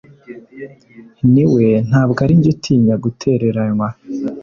[1.33, 3.87] Ni we ntabwo ari njye utinya gutereranwa